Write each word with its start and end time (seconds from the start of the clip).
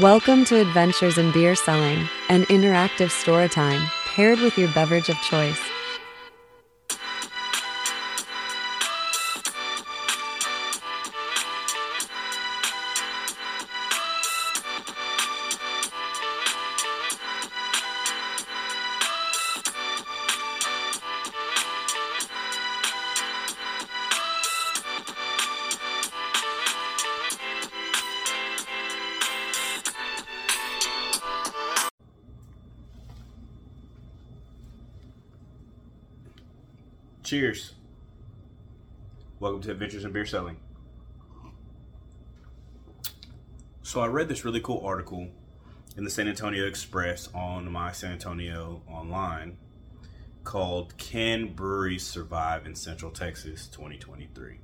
Welcome 0.00 0.46
to 0.46 0.58
Adventures 0.58 1.18
in 1.18 1.30
Beer 1.30 1.54
Selling, 1.54 2.08
an 2.30 2.44
interactive 2.44 3.10
story 3.10 3.50
time 3.50 3.86
paired 4.06 4.40
with 4.40 4.56
your 4.56 4.72
beverage 4.72 5.10
of 5.10 5.16
choice. 5.20 5.60
Cheers. 37.30 37.74
Welcome 39.38 39.62
to 39.62 39.70
Adventures 39.70 40.04
in 40.04 40.10
Beer 40.10 40.26
Selling. 40.26 40.56
So 43.82 44.00
I 44.00 44.08
read 44.08 44.28
this 44.28 44.44
really 44.44 44.58
cool 44.58 44.84
article 44.84 45.28
in 45.96 46.02
the 46.02 46.10
San 46.10 46.26
Antonio 46.26 46.66
Express 46.66 47.28
on 47.32 47.70
my 47.70 47.92
San 47.92 48.10
Antonio 48.10 48.82
online 48.88 49.58
called 50.42 50.96
Can 50.96 51.54
Breweries 51.54 52.02
Survive 52.02 52.66
in 52.66 52.74
Central 52.74 53.12
Texas 53.12 53.68
2023? 53.68 54.58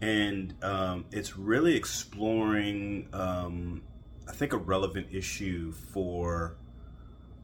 And 0.00 0.56
um, 0.64 1.04
it's 1.12 1.36
really 1.36 1.76
exploring, 1.76 3.08
um, 3.12 3.82
I 4.28 4.32
think, 4.32 4.52
a 4.52 4.58
relevant 4.58 5.06
issue 5.12 5.70
for 5.70 6.56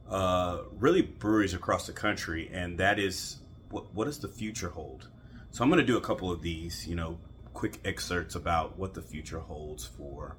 uh, 0.09 0.63
really 0.77 1.03
breweries 1.03 1.53
across 1.53 1.87
the 1.87 1.93
country, 1.93 2.49
and 2.51 2.77
that 2.79 2.99
is 2.99 3.37
what, 3.69 3.93
what 3.93 4.05
does 4.05 4.19
the 4.19 4.27
future 4.27 4.69
hold? 4.69 5.07
So 5.51 5.63
I'm 5.63 5.69
going 5.69 5.79
to 5.79 5.85
do 5.85 5.97
a 5.97 6.01
couple 6.01 6.31
of 6.31 6.41
these, 6.41 6.87
you 6.87 6.95
know, 6.95 7.17
quick 7.53 7.79
excerpts 7.83 8.35
about 8.35 8.77
what 8.77 8.93
the 8.93 9.01
future 9.01 9.39
holds 9.39 9.85
for 9.85 10.37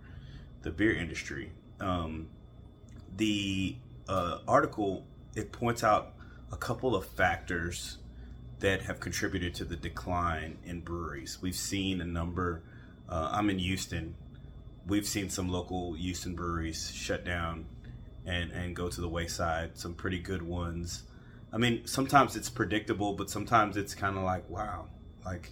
the 0.62 0.70
beer 0.70 0.94
industry. 0.94 1.52
Um, 1.80 2.28
the 3.16 3.76
uh, 4.08 4.38
article 4.46 5.06
it 5.34 5.52
points 5.52 5.84
out 5.84 6.14
a 6.52 6.56
couple 6.56 6.94
of 6.94 7.06
factors 7.06 7.98
that 8.58 8.82
have 8.82 9.00
contributed 9.00 9.54
to 9.54 9.64
the 9.64 9.76
decline 9.76 10.58
in 10.64 10.80
breweries. 10.80 11.38
We've 11.40 11.54
seen 11.54 12.00
a 12.00 12.04
number. 12.04 12.62
Uh, 13.08 13.30
I'm 13.32 13.48
in 13.48 13.58
Houston. 13.58 14.14
We've 14.86 15.06
seen 15.06 15.30
some 15.30 15.48
local 15.48 15.94
Houston 15.94 16.34
breweries 16.34 16.90
shut 16.92 17.24
down 17.24 17.66
and 18.26 18.50
and 18.50 18.76
go 18.76 18.88
to 18.88 19.00
the 19.00 19.08
wayside. 19.08 19.78
Some 19.78 19.94
pretty 19.94 20.18
good 20.18 20.42
ones. 20.42 21.04
I 21.52 21.58
mean, 21.58 21.86
sometimes 21.86 22.36
it's 22.36 22.48
predictable, 22.48 23.14
but 23.14 23.28
sometimes 23.28 23.76
it's 23.76 23.94
kind 23.94 24.16
of 24.16 24.22
like, 24.22 24.48
wow, 24.48 24.86
like 25.24 25.50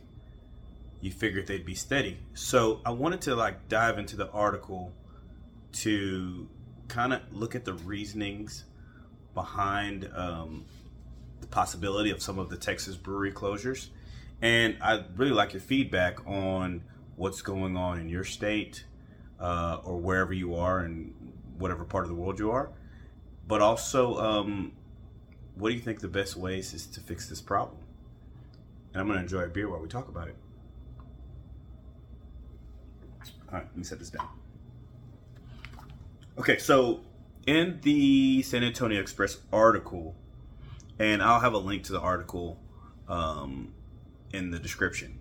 you 1.01 1.11
figured 1.11 1.47
they'd 1.47 1.67
be 1.67 1.75
steady. 1.75 2.19
So 2.35 2.81
I 2.85 2.91
wanted 2.91 3.23
to 3.23 3.35
like 3.35 3.69
dive 3.69 3.99
into 3.99 4.17
the 4.17 4.31
article 4.31 4.93
to 5.73 6.49
kind 6.89 7.13
of 7.13 7.21
look 7.33 7.55
at 7.55 7.65
the 7.65 7.75
reasonings 7.75 8.65
behind 9.35 10.11
um, 10.15 10.65
the 11.41 11.47
possibility 11.47 12.11
of 12.11 12.23
some 12.23 12.39
of 12.39 12.49
the 12.49 12.57
Texas 12.57 12.97
brewery 12.97 13.33
closures. 13.33 13.89
And 14.41 14.77
I 14.81 15.05
really 15.17 15.33
like 15.33 15.53
your 15.53 15.63
feedback 15.63 16.27
on 16.27 16.83
what's 17.17 17.43
going 17.43 17.77
on 17.77 17.99
in 17.99 18.09
your 18.09 18.25
state 18.25 18.85
uh, 19.41 19.79
or 19.85 19.99
wherever 19.99 20.33
you 20.33 20.55
are 20.55 20.85
in 20.85 21.13
whatever 21.59 21.85
part 21.85 22.05
of 22.05 22.09
the 22.09 22.15
world 22.15 22.39
you 22.39 22.53
are. 22.53 22.71
But 23.47 23.61
also, 23.61 24.19
um, 24.19 24.73
what 25.59 25.71
do 25.71 25.75
you 25.75 25.81
think 25.81 26.01
the 26.01 26.09
best 26.09 26.37
ways 26.37 26.73
is 26.73 26.87
to 26.87 27.01
fix 27.01 27.29
this 27.29 27.41
problem? 27.41 27.81
And 28.93 29.01
I'm 29.01 29.07
going 29.07 29.19
to 29.19 29.23
enjoy 29.23 29.41
a 29.41 29.49
beer 29.49 29.69
while 29.69 29.81
we 29.81 29.89
talk 29.89 30.09
about 30.09 30.29
it. 30.29 30.37
All 33.51 33.59
right, 33.59 33.67
let 33.67 33.77
me 33.77 33.85
set 33.85 33.99
this 33.99 34.11
down. 34.11 34.29
Okay, 36.39 36.59
so 36.59 37.01
in 37.47 37.81
the 37.83 38.43
San 38.43 38.63
Antonio 38.63 39.01
Express 39.01 39.39
article, 39.53 40.15
and 40.99 41.23
I'll 41.23 41.41
have 41.41 41.55
a 41.55 41.59
link 41.59 41.85
to 41.85 41.93
the 41.93 42.01
article 42.01 42.61
um, 43.09 43.73
in 44.33 44.51
the 44.51 44.59
description. 44.59 45.19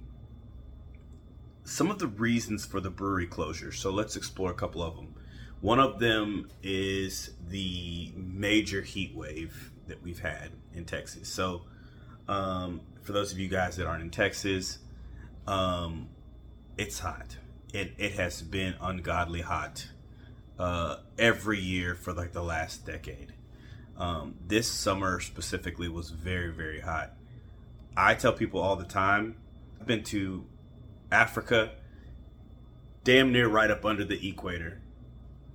Some 1.63 1.89
of 1.89 1.99
the 1.99 2.07
reasons 2.07 2.65
for 2.65 2.79
the 2.79 2.89
brewery 2.89 3.27
closure. 3.27 3.71
So 3.71 3.91
let's 3.91 4.15
explore 4.15 4.51
a 4.51 4.53
couple 4.53 4.83
of 4.83 4.95
them. 4.95 5.15
One 5.61 5.79
of 5.79 5.99
them 5.99 6.49
is 6.61 7.31
the 7.49 8.13
major 8.15 8.81
heat 8.81 9.15
wave 9.15 9.71
that 9.87 10.03
we've 10.03 10.19
had 10.19 10.51
in 10.73 10.85
Texas. 10.85 11.29
So, 11.29 11.63
um, 12.27 12.81
for 13.01 13.13
those 13.13 13.31
of 13.31 13.39
you 13.39 13.47
guys 13.47 13.77
that 13.77 13.87
aren't 13.87 14.03
in 14.03 14.09
Texas, 14.09 14.79
um, 15.47 16.09
it's 16.77 16.99
hot. 16.99 17.37
It, 17.73 17.93
it 17.97 18.13
has 18.13 18.41
been 18.41 18.75
ungodly 18.81 19.41
hot 19.41 19.87
uh, 20.59 20.97
every 21.17 21.59
year 21.59 21.95
for 21.95 22.13
like 22.13 22.33
the 22.33 22.43
last 22.43 22.85
decade. 22.85 23.33
Um, 23.97 24.35
this 24.45 24.67
summer 24.67 25.19
specifically 25.19 25.89
was 25.89 26.09
very, 26.09 26.51
very 26.51 26.81
hot. 26.81 27.13
I 27.95 28.13
tell 28.13 28.33
people 28.33 28.61
all 28.61 28.75
the 28.75 28.85
time, 28.85 29.37
I've 29.79 29.87
been 29.87 30.03
to 30.05 30.45
Africa, 31.11 31.71
damn 33.03 33.31
near 33.31 33.47
right 33.47 33.71
up 33.71 33.85
under 33.85 34.03
the 34.03 34.27
equator, 34.27 34.81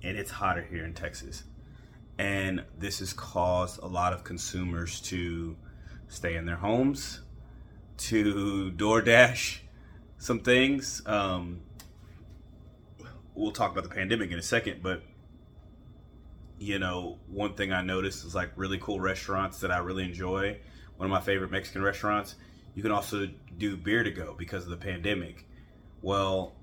and 0.01 0.17
it's 0.17 0.31
hotter 0.31 0.63
here 0.63 0.83
in 0.83 0.93
Texas 0.93 1.43
and 2.17 2.63
this 2.77 2.99
has 2.99 3.13
caused 3.13 3.81
a 3.81 3.87
lot 3.87 4.13
of 4.13 4.23
consumers 4.23 5.01
to 5.01 5.55
stay 6.07 6.35
in 6.35 6.45
their 6.45 6.57
homes, 6.57 7.21
to 7.97 8.71
DoorDash 8.75 9.59
some 10.17 10.39
things. 10.39 11.01
Um, 11.05 11.61
we'll 13.35 13.51
talk 13.51 13.71
about 13.71 13.83
the 13.83 13.89
pandemic 13.89 14.31
in 14.31 14.39
a 14.39 14.43
second, 14.43 14.81
but 14.81 15.03
you 16.59 16.79
know, 16.79 17.17
one 17.27 17.55
thing 17.55 17.73
I 17.73 17.81
noticed 17.81 18.25
is 18.25 18.33
like 18.33 18.51
really 18.55 18.77
cool 18.77 18.99
restaurants 18.99 19.59
that 19.59 19.71
I 19.71 19.79
really 19.79 20.03
enjoy. 20.03 20.59
One 20.97 21.07
of 21.07 21.11
my 21.11 21.19
favorite 21.19 21.51
Mexican 21.51 21.81
restaurants. 21.81 22.35
You 22.75 22.81
can 22.81 22.91
also 22.91 23.27
do 23.57 23.75
beer 23.75 24.03
to 24.03 24.11
go 24.11 24.33
because 24.37 24.63
of 24.63 24.69
the 24.69 24.77
pandemic. 24.77 25.45
Well, 26.01 26.53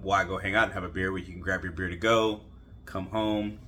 why 0.00 0.24
go 0.24 0.38
hang 0.38 0.54
out 0.54 0.64
and 0.64 0.72
have 0.72 0.84
a 0.84 0.88
beer 0.88 1.12
where 1.12 1.20
you 1.20 1.32
can 1.32 1.40
grab 1.40 1.62
your 1.62 1.72
beer 1.72 1.88
to 1.88 1.96
go, 1.96 2.40
come 2.84 3.06
home, 3.06 3.60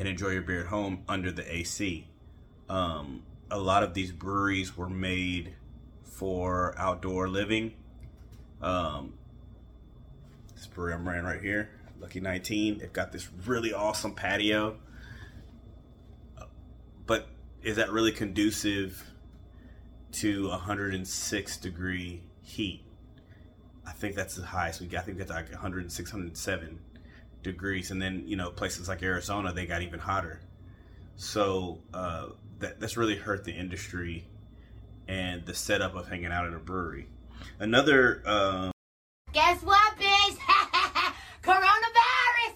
and 0.00 0.08
enjoy 0.08 0.30
your 0.30 0.40
beer 0.40 0.60
at 0.60 0.66
home 0.68 1.04
under 1.06 1.30
the 1.30 1.54
AC. 1.54 2.06
Um, 2.70 3.22
a 3.50 3.58
lot 3.58 3.82
of 3.82 3.92
these 3.92 4.10
breweries 4.10 4.74
were 4.74 4.88
made 4.88 5.54
for 6.02 6.74
outdoor 6.78 7.28
living. 7.28 7.74
Um, 8.62 9.12
this 10.54 10.66
brewery 10.66 10.94
I'm 10.94 11.06
running 11.06 11.24
right 11.24 11.42
here, 11.42 11.68
Lucky 12.00 12.18
19, 12.18 12.78
they've 12.78 12.90
got 12.90 13.12
this 13.12 13.28
really 13.44 13.74
awesome 13.74 14.14
patio. 14.14 14.78
But 17.06 17.28
is 17.62 17.76
that 17.76 17.90
really 17.90 18.12
conducive 18.12 19.04
to 20.12 20.48
106 20.48 21.56
degree 21.58 22.22
heat? 22.40 22.84
I 23.86 23.92
think 23.92 24.14
that's 24.14 24.36
the 24.36 24.46
highest 24.46 24.80
we 24.80 24.86
got. 24.86 25.02
I 25.02 25.02
think 25.02 25.18
that's 25.18 25.30
like 25.30 25.50
106, 25.50 26.10
107 26.10 26.78
degrees, 27.42 27.90
and 27.90 28.00
then 28.00 28.24
you 28.26 28.36
know 28.36 28.50
places 28.50 28.88
like 28.88 29.02
Arizona 29.02 29.52
they 29.52 29.66
got 29.66 29.82
even 29.82 30.00
hotter. 30.00 30.40
So 31.16 31.80
uh, 31.92 32.28
that 32.60 32.80
that's 32.80 32.96
really 32.96 33.16
hurt 33.16 33.44
the 33.44 33.52
industry 33.52 34.26
and 35.08 35.44
the 35.44 35.54
setup 35.54 35.94
of 35.94 36.08
hanging 36.08 36.32
out 36.32 36.46
at 36.46 36.54
a 36.54 36.58
brewery. 36.58 37.08
Another. 37.58 38.22
Um, 38.26 38.72
Guess 39.32 39.62
what, 39.62 39.96
bitch? 39.96 40.36
Coronavirus! 41.42 42.54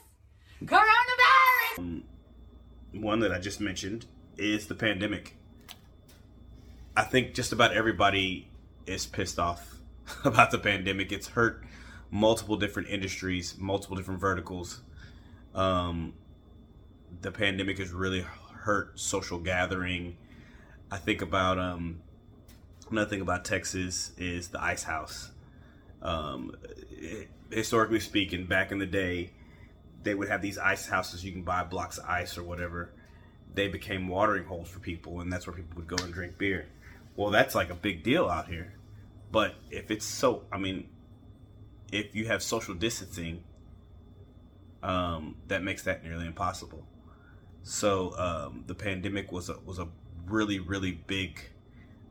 Coronavirus! 0.64 1.78
Um, 1.78 2.04
one 2.92 3.20
that 3.20 3.32
I 3.32 3.38
just 3.38 3.60
mentioned 3.60 4.06
is 4.36 4.66
the 4.66 4.74
pandemic. 4.74 5.36
I 6.96 7.02
think 7.02 7.34
just 7.34 7.52
about 7.52 7.72
everybody 7.72 8.48
is 8.86 9.06
pissed 9.06 9.38
off 9.38 9.78
about 10.24 10.50
the 10.50 10.58
pandemic. 10.58 11.12
It's 11.12 11.28
hurt 11.28 11.64
multiple 12.14 12.56
different 12.56 12.88
industries, 12.88 13.56
multiple 13.58 13.96
different 13.96 14.20
verticals. 14.20 14.82
Um, 15.52 16.14
the 17.22 17.32
pandemic 17.32 17.78
has 17.78 17.90
really 17.90 18.24
hurt 18.60 18.98
social 18.98 19.40
gathering. 19.40 20.16
I 20.92 20.98
think 20.98 21.22
about 21.22 21.58
um, 21.58 22.02
another 22.88 23.10
thing 23.10 23.20
about 23.20 23.44
Texas 23.44 24.12
is 24.16 24.48
the 24.48 24.62
ice 24.62 24.84
house. 24.84 25.32
Um, 26.02 26.54
historically 27.50 27.98
speaking, 27.98 28.46
back 28.46 28.70
in 28.70 28.78
the 28.78 28.86
day, 28.86 29.32
they 30.04 30.14
would 30.14 30.28
have 30.28 30.40
these 30.40 30.56
ice 30.56 30.86
houses 30.86 31.24
you 31.24 31.32
can 31.32 31.42
buy 31.42 31.64
blocks 31.64 31.98
of 31.98 32.04
ice 32.08 32.38
or 32.38 32.44
whatever. 32.44 32.92
They 33.54 33.66
became 33.66 34.06
watering 34.06 34.44
holes 34.44 34.68
for 34.68 34.78
people, 34.78 35.20
and 35.20 35.32
that's 35.32 35.48
where 35.48 35.56
people 35.56 35.78
would 35.78 35.88
go 35.88 35.96
and 36.04 36.14
drink 36.14 36.38
beer. 36.38 36.68
Well, 37.16 37.30
that's 37.30 37.56
like 37.56 37.70
a 37.70 37.74
big 37.74 38.04
deal 38.04 38.28
out 38.28 38.46
here. 38.46 38.74
But 39.32 39.56
if 39.72 39.90
it's 39.90 40.04
so, 40.04 40.44
I 40.52 40.58
mean, 40.58 40.86
if 41.92 42.14
you 42.14 42.26
have 42.26 42.42
social 42.42 42.74
distancing, 42.74 43.42
um, 44.82 45.36
that 45.48 45.62
makes 45.62 45.82
that 45.84 46.04
nearly 46.04 46.26
impossible. 46.26 46.86
So 47.62 48.16
um, 48.18 48.64
the 48.66 48.74
pandemic 48.74 49.32
was 49.32 49.48
a 49.48 49.58
was 49.64 49.78
a 49.78 49.88
really 50.26 50.58
really 50.58 50.92
big 50.92 51.40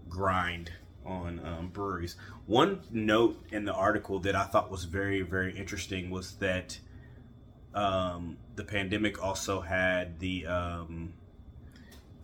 grind 0.09 0.71
on 1.05 1.39
um, 1.45 1.69
breweries. 1.69 2.15
One 2.45 2.81
note 2.91 3.43
in 3.51 3.65
the 3.65 3.73
article 3.73 4.19
that 4.19 4.35
I 4.35 4.45
thought 4.45 4.71
was 4.71 4.85
very 4.85 5.21
very 5.21 5.55
interesting 5.55 6.09
was 6.09 6.35
that 6.35 6.79
um, 7.75 8.37
the 8.55 8.63
pandemic 8.63 9.23
also 9.23 9.61
had 9.61 10.19
the 10.19 10.47
um, 10.47 11.13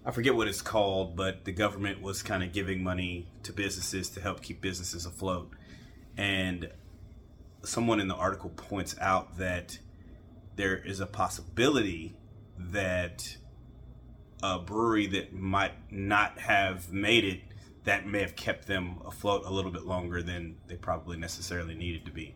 I 0.06 0.12
forget 0.12 0.34
what 0.34 0.48
it's 0.48 0.62
called, 0.62 1.16
but 1.16 1.46
the 1.46 1.52
government 1.52 2.02
was 2.02 2.24
kind 2.24 2.42
of 2.42 2.52
giving 2.52 2.84
money 2.84 3.28
to 3.44 3.54
businesses 3.54 4.10
to 4.12 4.22
help 4.22 4.42
keep 4.42 4.62
businesses 4.62 5.06
afloat. 5.06 5.52
And 6.18 6.72
someone 7.64 8.00
in 8.00 8.08
the 8.08 8.16
article 8.16 8.50
points 8.50 8.96
out 9.00 9.38
that 9.38 9.80
there 10.56 10.78
is 10.78 11.00
a 11.00 11.06
possibility 11.06 12.16
that 12.58 13.38
a 14.42 14.60
brewery 14.60 15.08
that 15.08 15.34
might 15.34 15.92
not 15.92 16.40
have 16.40 16.92
made 16.92 17.24
it 17.24 17.42
that 17.86 18.06
may 18.06 18.20
have 18.22 18.36
kept 18.36 18.68
them 18.68 18.98
afloat 19.06 19.44
a 19.46 19.50
little 19.50 19.72
bit 19.72 19.84
longer 19.86 20.22
than 20.22 20.58
they 20.68 20.76
probably 20.76 21.18
necessarily 21.18 21.74
needed 21.74 22.06
to 22.06 22.12
be. 22.12 22.36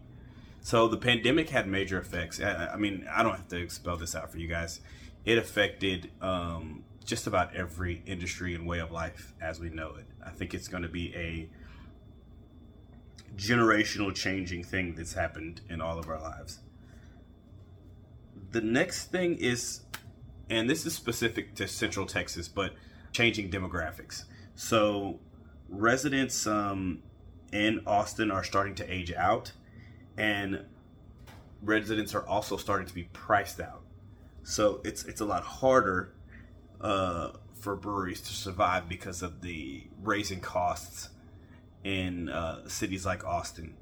So 0.62 0.88
the 0.88 0.98
pandemic 0.98 1.50
had 1.50 1.68
major 1.68 2.00
effects. 2.00 2.42
I, 2.42 2.68
I 2.74 2.78
mean, 2.78 3.06
I 3.12 3.22
don't 3.22 3.36
have 3.36 3.50
to 3.50 3.70
spell 3.70 3.98
this 3.98 4.16
out 4.16 4.32
for 4.32 4.38
you 4.38 4.48
guys. 4.48 4.80
It 5.26 5.38
affected 5.38 6.10
um, 6.22 6.86
just 7.04 7.28
about 7.28 7.54
every 7.54 8.02
industry 8.06 8.56
and 8.56 8.66
way 8.66 8.80
of 8.80 8.92
life 8.92 9.34
as 9.42 9.60
we 9.60 9.70
know 9.70 9.96
it. 9.98 10.06
I 10.26 10.30
think 10.30 10.54
it's 10.54 10.70
going 10.70 10.84
to 10.84 10.90
be 10.90 11.14
a 11.16 11.50
generational 13.36 14.14
changing 14.14 14.64
thing 14.64 14.96
that's 14.96 15.14
happened 15.14 15.62
in 15.70 15.82
all 15.82 15.98
of 15.98 16.08
our 16.08 16.20
lives. 16.20 16.60
The 18.52 18.62
next 18.62 19.12
thing 19.12 19.36
is, 19.36 19.82
and 20.50 20.70
this 20.70 20.86
is 20.86 20.94
specific 20.94 21.56
to 21.56 21.68
Central 21.68 22.06
Texas, 22.06 22.48
but 22.48 22.74
changing 23.12 23.50
demographics. 23.50 24.26
So 24.56 25.20
residents 25.70 26.46
um, 26.46 27.02
in 27.52 27.82
Austin 27.88 28.32
are 28.32 28.44
starting 28.44 28.76
to 28.76 28.94
age 28.94 29.12
out, 29.14 29.52
and 30.18 30.66
residents 31.62 32.14
are 32.14 32.26
also 32.28 32.58
starting 32.58 32.88
to 32.88 32.94
be 32.94 33.04
priced 33.14 33.60
out. 33.60 33.82
So 34.44 34.82
it's 34.84 35.06
it's 35.06 35.22
a 35.22 35.26
lot 35.26 35.44
harder 35.44 36.14
uh, 36.82 37.32
for 37.56 37.76
breweries 37.76 38.22
to 38.22 38.34
survive 38.34 38.90
because 38.90 39.24
of 39.24 39.42
the 39.42 39.88
raising 40.04 40.42
costs 40.42 41.10
in 41.84 42.30
uh, 42.30 42.68
cities 42.68 43.06
like 43.06 43.26
Austin. 43.26 43.76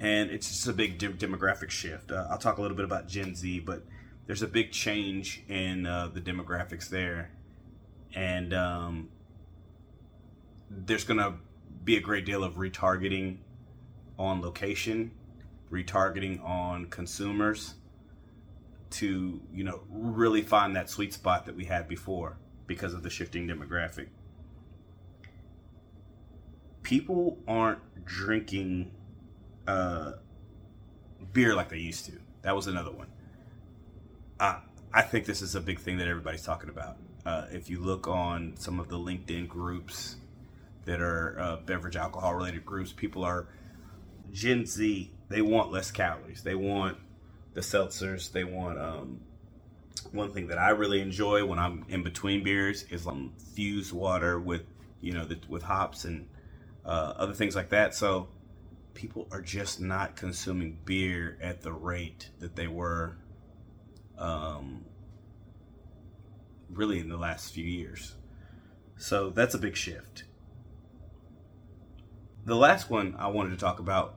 And 0.00 0.30
it's 0.30 0.48
just 0.48 0.66
a 0.68 0.72
big 0.72 0.98
de- 0.98 1.08
demographic 1.08 1.70
shift. 1.70 2.12
Uh, 2.12 2.26
I'll 2.30 2.38
talk 2.38 2.58
a 2.58 2.62
little 2.62 2.76
bit 2.76 2.84
about 2.84 3.08
Gen 3.08 3.34
Z, 3.34 3.60
but 3.60 3.82
there's 4.26 4.42
a 4.42 4.46
big 4.46 4.72
change 4.72 5.42
in 5.48 5.86
uh, 5.86 6.08
the 6.12 6.20
demographics 6.20 6.88
there. 6.88 7.30
And 8.14 8.54
um, 8.54 9.08
there's 10.70 11.04
going 11.04 11.18
to 11.18 11.34
be 11.84 11.96
a 11.96 12.00
great 12.00 12.24
deal 12.24 12.44
of 12.44 12.54
retargeting 12.54 13.38
on 14.18 14.40
location, 14.40 15.10
retargeting 15.70 16.42
on 16.44 16.86
consumers 16.86 17.74
to 18.90 19.40
you 19.52 19.64
know 19.64 19.82
really 19.90 20.40
find 20.40 20.74
that 20.74 20.88
sweet 20.88 21.12
spot 21.12 21.44
that 21.46 21.54
we 21.54 21.66
had 21.66 21.86
before 21.88 22.38
because 22.66 22.94
of 22.94 23.02
the 23.02 23.10
shifting 23.10 23.46
demographic 23.46 24.08
people 26.88 27.36
aren't 27.46 27.80
drinking 28.06 28.90
uh, 29.66 30.12
beer 31.34 31.54
like 31.54 31.68
they 31.68 31.76
used 31.76 32.06
to. 32.06 32.12
That 32.40 32.56
was 32.56 32.66
another 32.66 32.90
one. 32.90 33.08
I 34.40 34.60
i 34.94 35.02
think 35.02 35.26
this 35.26 35.42
is 35.42 35.54
a 35.54 35.60
big 35.60 35.78
thing 35.78 35.98
that 35.98 36.08
everybody's 36.08 36.44
talking 36.44 36.70
about. 36.70 36.96
Uh, 37.26 37.44
if 37.52 37.68
you 37.68 37.78
look 37.78 38.08
on 38.08 38.54
some 38.56 38.80
of 38.80 38.88
the 38.88 38.96
linkedin 38.96 39.46
groups 39.46 40.16
that 40.86 41.02
are 41.02 41.38
uh, 41.38 41.56
beverage 41.56 41.96
alcohol 41.96 42.34
related 42.34 42.64
groups 42.64 42.90
people 42.90 43.22
are 43.22 43.48
gen 44.32 44.64
z. 44.64 45.12
They 45.28 45.42
want 45.42 45.70
less 45.70 45.90
calories. 45.90 46.42
They 46.42 46.54
want 46.54 46.96
the 47.52 47.60
seltzers. 47.60 48.32
They 48.32 48.44
want 48.44 48.78
um, 48.78 49.20
one 50.12 50.32
thing 50.32 50.46
that 50.46 50.58
I 50.58 50.70
really 50.70 51.02
enjoy 51.02 51.44
when 51.44 51.58
I'm 51.58 51.84
in 51.90 52.02
between 52.02 52.42
beers 52.42 52.84
is 52.84 53.06
um, 53.06 53.34
fused 53.54 53.92
water 53.92 54.40
with 54.40 54.62
you 55.02 55.12
know 55.12 55.26
the, 55.26 55.38
with 55.50 55.64
hops 55.64 56.06
and 56.06 56.26
uh, 56.88 57.14
other 57.16 57.34
things 57.34 57.54
like 57.54 57.68
that. 57.68 57.94
So 57.94 58.28
people 58.94 59.28
are 59.30 59.40
just 59.40 59.80
not 59.80 60.16
consuming 60.16 60.78
beer 60.84 61.38
at 61.40 61.62
the 61.62 61.72
rate 61.72 62.30
that 62.40 62.56
they 62.56 62.66
were 62.66 63.16
um, 64.18 64.84
really 66.68 66.98
in 66.98 67.08
the 67.08 67.16
last 67.16 67.54
few 67.54 67.64
years. 67.64 68.16
So 68.96 69.30
that's 69.30 69.54
a 69.54 69.58
big 69.58 69.76
shift. 69.76 70.24
The 72.44 72.56
last 72.56 72.90
one 72.90 73.14
I 73.18 73.28
wanted 73.28 73.50
to 73.50 73.56
talk 73.56 73.78
about, 73.78 74.16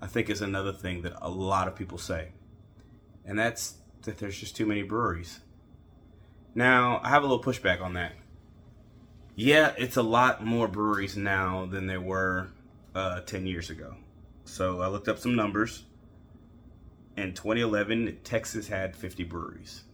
I 0.00 0.06
think, 0.06 0.30
is 0.30 0.40
another 0.40 0.72
thing 0.72 1.02
that 1.02 1.12
a 1.20 1.28
lot 1.28 1.68
of 1.68 1.76
people 1.76 1.98
say 1.98 2.30
and 3.24 3.38
that's 3.38 3.76
that 4.02 4.18
there's 4.18 4.38
just 4.38 4.56
too 4.56 4.66
many 4.66 4.82
breweries. 4.82 5.40
Now, 6.54 7.00
I 7.04 7.10
have 7.10 7.22
a 7.22 7.26
little 7.26 7.42
pushback 7.42 7.80
on 7.80 7.94
that. 7.94 8.12
Yeah, 9.36 9.72
it's 9.78 9.96
a 9.96 10.02
lot 10.02 10.44
more 10.44 10.68
breweries 10.68 11.16
now 11.16 11.66
than 11.66 11.86
there 11.86 12.00
were 12.00 12.48
uh, 12.94 13.20
10 13.20 13.46
years 13.46 13.70
ago. 13.70 13.94
So 14.44 14.80
I 14.80 14.88
looked 14.88 15.08
up 15.08 15.18
some 15.18 15.34
numbers. 15.34 15.84
In 17.16 17.34
2011, 17.34 18.18
Texas 18.24 18.68
had 18.68 18.96
50 18.96 19.24
breweries. 19.24 19.84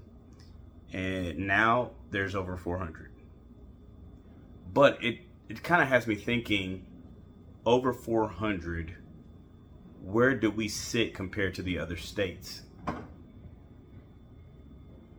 And 0.93 1.47
now 1.47 1.91
there's 2.11 2.35
over 2.35 2.56
400. 2.56 3.11
But 4.73 5.03
it, 5.03 5.21
it 5.49 5.62
kind 5.62 5.82
of 5.82 5.89
has 5.89 6.06
me 6.06 6.15
thinking 6.15 6.87
over 7.65 7.93
400, 7.93 8.97
where 10.03 10.35
do 10.35 10.50
we 10.50 10.69
sit 10.69 11.15
compared 11.15 11.55
to 11.55 11.62
the 11.62 11.79
other 11.79 11.97
states? 11.97 12.62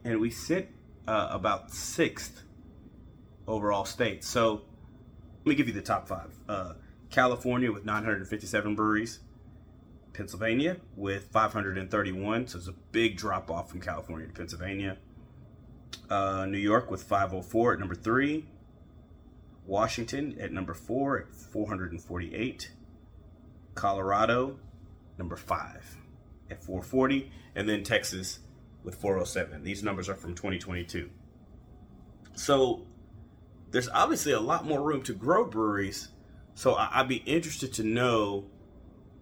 and 0.07 0.21
we 0.21 0.29
sit 0.29 0.69
uh, 1.05 1.27
about 1.31 1.69
sixth 1.71 2.43
overall 3.47 3.85
states. 3.85 4.27
So 4.27 4.61
let 5.39 5.45
me 5.45 5.55
give 5.55 5.67
you 5.67 5.73
the 5.73 5.81
top 5.81 6.07
five. 6.07 6.33
Uh, 6.47 6.73
California 7.09 7.71
with 7.71 7.85
957 7.85 8.75
breweries. 8.75 9.19
Pennsylvania 10.17 10.77
with 10.95 11.27
531, 11.27 12.47
so 12.47 12.57
it's 12.57 12.67
a 12.67 12.73
big 12.91 13.17
drop 13.17 13.51
off 13.51 13.69
from 13.69 13.79
California 13.79 14.25
to 14.25 14.33
Pennsylvania. 14.33 14.97
Uh, 16.09 16.47
New 16.47 16.57
York 16.57 16.89
with 16.89 17.03
504 17.03 17.73
at 17.73 17.79
number 17.79 17.93
three. 17.93 18.47
Washington 19.67 20.35
at 20.39 20.51
number 20.51 20.73
four 20.73 21.19
at 21.19 21.35
448. 21.35 22.71
Colorado, 23.75 24.57
number 25.19 25.35
five 25.35 25.97
at 26.49 26.63
440. 26.63 27.31
And 27.55 27.69
then 27.69 27.83
Texas 27.83 28.39
with 28.83 28.95
407. 28.95 29.63
These 29.63 29.83
numbers 29.83 30.09
are 30.09 30.15
from 30.15 30.33
2022. 30.33 31.09
So 32.33 32.87
there's 33.71 33.89
obviously 33.89 34.31
a 34.31 34.39
lot 34.39 34.65
more 34.65 34.81
room 34.81 35.01
to 35.03 35.13
grow 35.13 35.45
breweries. 35.45 36.09
So 36.55 36.75
I'd 36.75 37.07
be 37.07 37.17
interested 37.17 37.73
to 37.73 37.83
know 37.83 38.45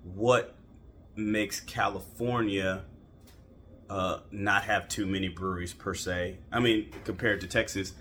what 0.03 0.55
makes 1.15 1.59
California 1.59 2.83
uh, 3.89 4.19
not 4.31 4.63
have 4.63 4.87
too 4.87 5.05
many 5.05 5.27
breweries 5.27 5.73
per 5.73 5.93
se. 5.93 6.37
I 6.51 6.59
mean, 6.59 6.91
compared 7.03 7.41
to 7.41 7.47
Texas. 7.47 7.93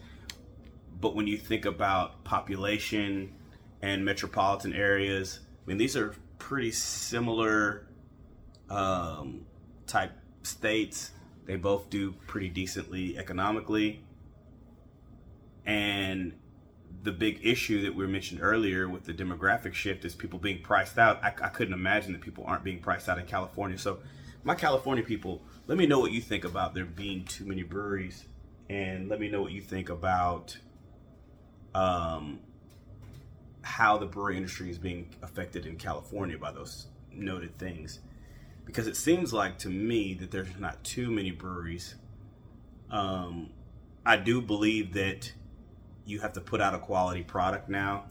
But 1.01 1.15
when 1.15 1.27
you 1.27 1.37
think 1.37 1.65
about 1.67 2.25
population 2.25 3.35
and 3.83 4.05
metropolitan 4.05 4.73
areas, 4.73 5.41
I 5.65 5.69
mean, 5.69 5.77
these 5.77 5.97
are 5.97 6.15
pretty 6.39 6.71
similar 6.71 7.87
um, 8.71 9.45
type 9.87 10.13
states. 10.43 11.11
They 11.45 11.57
both 11.57 11.91
do 11.91 12.13
pretty 12.27 12.49
decently 12.49 13.19
economically. 13.19 14.03
And 15.67 16.35
the 17.03 17.13
big 17.13 17.41
issue 17.43 17.83
that 17.83 17.95
we 17.95 18.07
mentioned 18.07 18.41
earlier 18.43 18.89
with 18.89 19.05
the 19.05 19.13
demographic 19.13 19.75
shift 19.75 20.05
is 20.05 20.15
people 20.15 20.39
being 20.39 20.63
priced 20.63 20.99
out. 20.99 21.23
I, 21.23 21.29
I, 21.29 21.49
couldn't 21.49 21.75
imagine 21.75 22.13
that 22.13 22.23
people 22.23 22.45
aren't 22.47 22.65
being 22.65 22.81
priced 22.81 23.09
out 23.09 23.19
in 23.19 23.27
California. 23.27 23.77
So, 23.79 23.99
my 24.43 24.55
California 24.55 25.03
people, 25.03 25.43
let 25.67 25.79
me 25.79 25.87
know 25.87 25.99
what 25.99 26.13
you 26.13 26.21
think 26.21 26.45
about 26.45 26.75
there 26.75 26.85
being 26.85 27.25
too 27.25 27.47
many 27.47 27.63
breweries, 27.63 28.25
and 28.69 29.09
let 29.09 29.19
me 29.21 29.29
know 29.29 29.41
what 29.41 29.53
you 29.53 29.63
think 29.63 29.89
about 29.89 30.59
um, 31.75 32.41
how 33.63 33.97
the 33.97 34.07
brewery 34.07 34.37
industry 34.37 34.71
is 34.71 34.79
being 34.79 35.09
affected 35.23 35.65
in 35.67 35.77
California 35.77 36.37
by 36.37 36.53
those 36.53 36.89
noted 37.11 37.57
things 37.59 38.01
because 38.65 38.87
it 38.87 38.97
seems 38.97 39.33
like 39.33 39.59
to 39.59 39.69
me 39.69 40.15
that 40.15 40.31
there's 40.31 40.59
not 40.59 40.83
too 40.85 41.11
many 41.11 41.31
breweries. 41.31 41.95
Um, 42.91 43.51
I 44.05 44.17
do 44.17 44.41
believe 44.41 44.95
that 44.95 45.33
you 46.07 46.21
have 46.21 46.33
to 46.35 46.41
put 46.41 46.61
out 46.61 46.75
a 46.75 46.79
quality 46.79 47.23
product 47.23 47.69
now. 47.69 48.05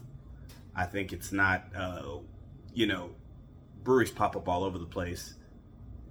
I 0.76 0.86
think 0.86 1.14
it's 1.14 1.32
not, 1.32 1.66
uh, 1.76 2.18
you 2.74 2.88
know, 2.88 3.12
breweries 3.84 4.12
pop 4.12 4.36
up 4.36 4.48
all 4.48 4.64
over 4.64 4.78
the 4.78 4.86
place. 4.86 5.36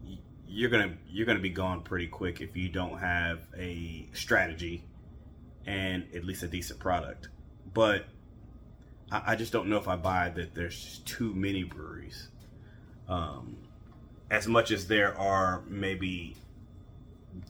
You, 0.04 0.18
you're 0.46 0.70
gonna 0.70 0.94
you're 1.08 1.26
gonna 1.26 1.40
be 1.40 1.50
gone 1.50 1.82
pretty 1.82 2.06
quick 2.06 2.40
if 2.40 2.56
you 2.56 2.68
don't 2.68 2.98
have 2.98 3.40
a 3.56 4.08
strategy 4.12 4.84
and 5.66 6.06
at 6.14 6.24
least 6.24 6.42
a 6.42 6.48
decent 6.48 6.78
product. 6.78 7.28
But 7.74 8.06
I, 9.10 9.22
I 9.28 9.36
just 9.36 9.52
don't 9.52 9.68
know 9.68 9.76
if 9.76 9.88
I 9.88 9.96
buy 9.96 10.30
that 10.30 10.54
there's 10.54 11.00
too 11.04 11.34
many 11.34 11.64
breweries. 11.64 12.28
Um, 13.08 13.56
as 14.30 14.46
much 14.46 14.70
as 14.70 14.86
there 14.86 15.16
are 15.18 15.62
maybe 15.68 16.36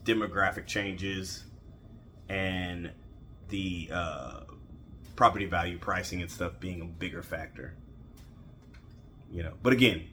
demographic 0.03 0.65
changes 0.65 1.43
and 2.29 2.91
the 3.49 3.89
uh, 3.91 4.39
property 5.15 5.45
value 5.45 5.77
pricing 5.77 6.21
and 6.21 6.29
stuff 6.29 6.59
being 6.59 6.81
a 6.81 6.85
bigger 6.85 7.23
factor. 7.23 7.75
You 9.31 9.43
know, 9.43 9.53
but 9.61 9.73
again, 9.73 10.07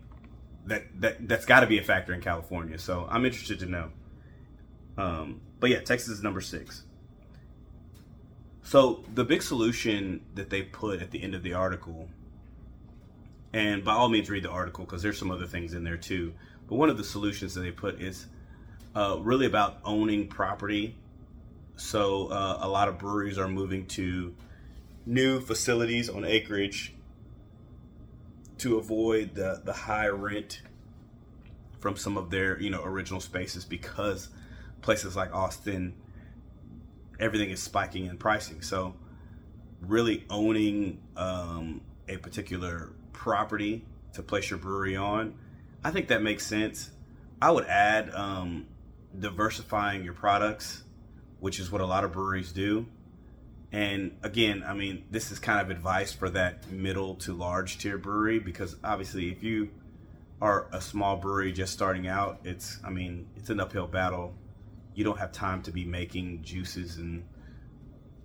that 0.66 0.84
that 1.00 1.28
that's 1.28 1.44
got 1.44 1.60
to 1.60 1.66
be 1.66 1.78
a 1.78 1.82
factor 1.82 2.12
in 2.12 2.20
California. 2.20 2.78
So 2.78 3.06
I'm 3.10 3.24
interested 3.24 3.58
to 3.60 3.66
know. 3.66 3.90
Um, 4.96 5.40
but 5.58 5.70
yeah, 5.70 5.80
Texas 5.80 6.08
is 6.08 6.22
number 6.22 6.40
six. 6.40 6.84
So 8.62 9.04
the 9.14 9.24
big 9.24 9.42
solution 9.42 10.24
that 10.34 10.50
they 10.50 10.62
put 10.62 11.02
at 11.02 11.10
the 11.10 11.22
end 11.22 11.34
of 11.34 11.42
the 11.42 11.54
article, 11.54 12.08
and 13.52 13.84
by 13.84 13.92
all 13.92 14.08
means 14.08 14.30
read 14.30 14.44
the 14.44 14.50
article 14.50 14.84
because 14.84 15.02
there's 15.02 15.18
some 15.18 15.30
other 15.30 15.46
things 15.46 15.74
in 15.74 15.82
there 15.82 15.96
too. 15.96 16.34
But 16.68 16.76
one 16.76 16.88
of 16.88 16.96
the 16.96 17.04
solutions 17.04 17.54
that 17.54 17.62
they 17.62 17.72
put 17.72 18.00
is 18.00 18.26
uh, 18.94 19.18
really 19.20 19.46
about 19.46 19.78
owning 19.84 20.28
property. 20.28 20.96
So 21.80 22.26
uh, 22.26 22.58
a 22.60 22.68
lot 22.68 22.88
of 22.88 22.98
breweries 22.98 23.38
are 23.38 23.48
moving 23.48 23.86
to 23.88 24.34
new 25.06 25.40
facilities 25.40 26.10
on 26.10 26.24
acreage 26.24 26.94
to 28.58 28.76
avoid 28.76 29.34
the, 29.34 29.62
the 29.64 29.72
high 29.72 30.08
rent 30.08 30.60
from 31.78 31.96
some 31.96 32.18
of 32.18 32.28
their 32.28 32.60
you 32.60 32.68
know 32.68 32.84
original 32.84 33.18
spaces 33.18 33.64
because 33.64 34.28
places 34.82 35.16
like 35.16 35.34
Austin 35.34 35.94
everything 37.18 37.48
is 37.50 37.62
spiking 37.62 38.04
in 38.04 38.18
pricing. 38.18 38.60
So 38.60 38.94
really 39.80 40.26
owning 40.28 41.00
um, 41.16 41.80
a 42.08 42.18
particular 42.18 42.92
property 43.12 43.86
to 44.12 44.22
place 44.22 44.50
your 44.50 44.58
brewery 44.58 44.96
on 44.96 45.34
I 45.82 45.90
think 45.90 46.08
that 46.08 46.22
makes 46.22 46.44
sense. 46.46 46.90
I 47.40 47.50
would 47.50 47.64
add 47.64 48.14
um, 48.14 48.66
diversifying 49.18 50.04
your 50.04 50.12
products 50.12 50.84
which 51.40 51.58
is 51.58 51.72
what 51.72 51.80
a 51.80 51.86
lot 51.86 52.04
of 52.04 52.12
breweries 52.12 52.52
do 52.52 52.86
and 53.72 54.16
again, 54.22 54.64
I 54.66 54.74
mean, 54.74 55.04
this 55.10 55.30
is 55.30 55.38
kind 55.38 55.60
of 55.60 55.70
advice 55.70 56.12
for 56.12 56.28
that 56.30 56.70
middle 56.70 57.14
to 57.16 57.32
large 57.32 57.78
tier 57.78 57.98
brewery 57.98 58.40
because 58.40 58.76
obviously, 58.82 59.30
if 59.30 59.42
you 59.44 59.70
are 60.42 60.66
a 60.72 60.80
small 60.80 61.16
brewery 61.16 61.52
just 61.52 61.72
starting 61.72 62.08
out, 62.08 62.40
it's, 62.44 62.78
I 62.84 62.90
mean, 62.90 63.28
it's 63.36 63.50
an 63.50 63.60
uphill 63.60 63.86
battle. 63.86 64.34
You 64.94 65.04
don't 65.04 65.18
have 65.18 65.30
time 65.30 65.62
to 65.62 65.70
be 65.70 65.84
making 65.84 66.42
juices 66.42 66.96
and 66.96 67.24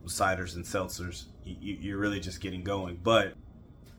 ciders 0.05 0.55
and 0.55 0.65
seltzers. 0.65 1.25
You, 1.43 1.95
are 1.95 1.99
really 1.99 2.19
just 2.19 2.41
getting 2.41 2.63
going. 2.63 2.99
But, 3.03 3.35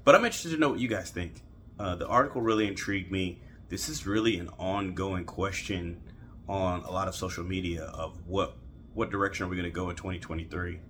but 0.02 0.16
I'm 0.16 0.24
interested 0.24 0.50
to 0.50 0.56
know 0.56 0.70
what 0.70 0.80
you 0.80 0.88
guys 0.88 1.10
think. 1.10 1.42
Uh, 1.78 1.94
the 1.94 2.08
article 2.08 2.40
really 2.40 2.66
intrigued 2.66 3.12
me. 3.12 3.40
This 3.68 3.88
is 3.88 4.04
really 4.04 4.38
an 4.38 4.48
ongoing 4.58 5.24
question 5.24 6.00
on 6.48 6.82
a 6.82 6.90
lot 6.90 7.06
of 7.06 7.14
social 7.14 7.44
media 7.44 7.84
of 7.84 8.18
what 8.26 8.56
what 8.96 9.10
direction 9.10 9.44
are 9.44 9.48
we 9.48 9.56
going 9.56 9.68
to 9.68 9.74
go 9.74 9.90
in 9.90 9.96
2023 9.96 10.80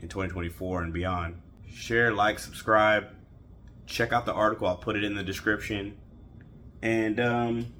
in 0.00 0.08
2024 0.08 0.82
and 0.82 0.92
beyond. 0.92 1.40
Share, 1.66 2.12
like, 2.12 2.38
subscribe. 2.38 3.06
Check 3.86 4.12
out 4.12 4.26
the 4.26 4.34
article. 4.34 4.68
I'll 4.68 4.76
put 4.76 4.94
it 4.94 5.04
in 5.04 5.14
the 5.14 5.22
description. 5.22 5.96
And 6.82 7.18
um, 7.18 7.72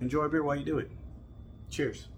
enjoy 0.00 0.22
a 0.22 0.28
beer 0.28 0.42
while 0.42 0.56
you 0.56 0.64
do 0.64 0.78
it. 0.78 0.90
Cheers. 1.70 2.08